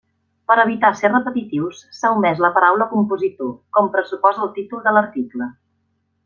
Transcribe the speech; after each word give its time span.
Per 0.51 0.53
evitar 0.61 0.89
ser 1.01 1.11
repetitius 1.11 1.83
s'ha 1.97 2.11
omès 2.21 2.41
la 2.45 2.51
paraula 2.55 2.87
compositor, 2.95 3.53
com 3.79 3.93
pressuposa 3.97 4.43
el 4.47 4.51
títol 4.57 4.83
de 4.89 4.95
l'article. 4.99 5.51